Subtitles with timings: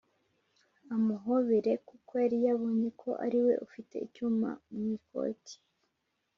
[0.95, 5.55] amuhobere (kuko yali yabonye ko aliwe ufite igicuma mwikoti)